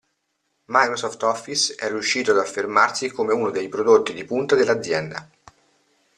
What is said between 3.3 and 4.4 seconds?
uno dei prodotti di